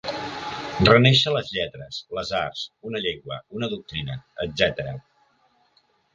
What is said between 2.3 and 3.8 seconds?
arts, una llengua, una